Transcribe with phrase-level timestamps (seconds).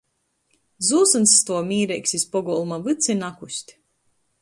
[0.87, 3.81] Zūsyns stuov mīreigs iz pogolma vyds i nakust.